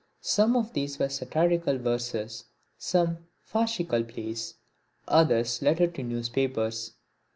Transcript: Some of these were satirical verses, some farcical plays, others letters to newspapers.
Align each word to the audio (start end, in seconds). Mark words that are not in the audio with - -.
Some 0.23 0.55
of 0.55 0.73
these 0.73 0.97
were 0.97 1.09
satirical 1.09 1.77
verses, 1.77 2.45
some 2.75 3.27
farcical 3.43 4.03
plays, 4.03 4.55
others 5.07 5.61
letters 5.61 5.93
to 5.93 6.01
newspapers. 6.01 6.93